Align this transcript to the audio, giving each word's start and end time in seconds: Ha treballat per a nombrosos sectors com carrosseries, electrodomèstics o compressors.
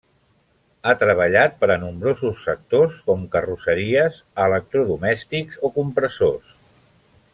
Ha 0.85 0.93
treballat 1.01 1.59
per 1.59 1.67
a 1.73 1.75
nombrosos 1.83 2.41
sectors 2.49 2.97
com 3.09 3.27
carrosseries, 3.35 4.17
electrodomèstics 4.47 5.61
o 5.69 5.73
compressors. 5.77 6.59